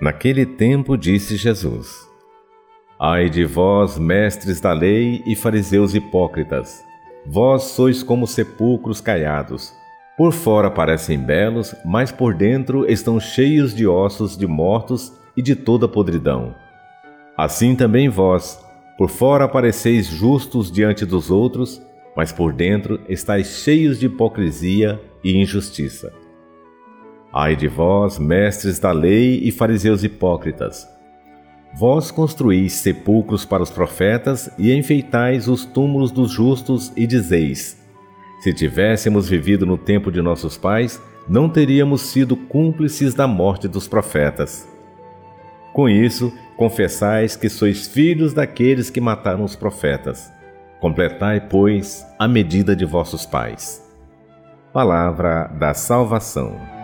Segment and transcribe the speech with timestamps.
[0.00, 2.06] Naquele tempo disse Jesus:
[3.00, 6.84] Ai de vós, mestres da lei e fariseus hipócritas,
[7.24, 9.72] vós sois como sepulcros caiados.
[10.18, 15.56] Por fora parecem belos, mas por dentro estão cheios de ossos de mortos e de
[15.56, 16.54] toda podridão.
[17.36, 18.62] Assim também vós,
[18.98, 21.82] por fora pareceis justos diante dos outros,
[22.14, 26.12] mas por dentro estáis cheios de hipocrisia e injustiça.
[27.38, 30.88] Ai de vós, mestres da lei e fariseus hipócritas!
[31.74, 37.78] Vós construís sepulcros para os profetas e enfeitais os túmulos dos justos e dizeis:
[38.40, 43.86] Se tivéssemos vivido no tempo de nossos pais, não teríamos sido cúmplices da morte dos
[43.86, 44.66] profetas.
[45.74, 50.32] Com isso, confessais que sois filhos daqueles que mataram os profetas.
[50.80, 53.86] Completai, pois, a medida de vossos pais.
[54.72, 56.75] Palavra da salvação.